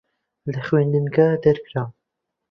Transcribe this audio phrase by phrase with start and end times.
[0.53, 1.91] لە خوێندنگە دەرکرام.